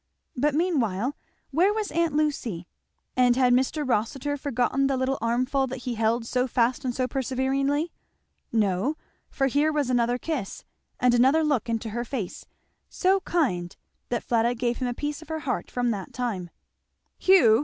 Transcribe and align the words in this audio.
But 0.35 0.55
meanwhile 0.55 1.15
where 1.51 1.71
was 1.71 1.91
aunt 1.91 2.15
Lucy? 2.15 2.65
and 3.15 3.35
had 3.35 3.53
Mr. 3.53 3.87
Rossitur 3.87 4.35
forgotten 4.35 4.87
the 4.87 4.97
little 4.97 5.19
armful 5.21 5.67
that 5.67 5.83
he 5.85 5.93
held 5.93 6.25
so 6.25 6.47
fast 6.47 6.83
and 6.83 6.95
so 6.95 7.07
perseveringly? 7.07 7.91
No, 8.51 8.95
for 9.29 9.45
here 9.45 9.71
was 9.71 9.91
another 9.91 10.17
kiss, 10.17 10.65
and 10.99 11.13
another 11.13 11.43
look 11.43 11.69
into 11.69 11.91
her 11.91 12.03
face, 12.03 12.47
so 12.89 13.19
kind 13.19 13.75
that 14.09 14.23
Fleda 14.23 14.55
gave 14.55 14.77
him 14.77 14.87
a 14.87 14.95
piece 14.95 15.21
of 15.21 15.27
her 15.29 15.41
heart 15.41 15.69
from 15.69 15.91
that 15.91 16.13
time. 16.13 16.49
"Hugh!" 17.19 17.59